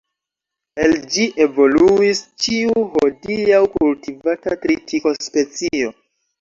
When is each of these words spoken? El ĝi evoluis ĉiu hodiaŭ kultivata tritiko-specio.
El 0.85 0.95
ĝi 1.15 1.25
evoluis 1.45 2.23
ĉiu 2.47 2.87
hodiaŭ 2.95 3.61
kultivata 3.77 4.61
tritiko-specio. 4.67 5.97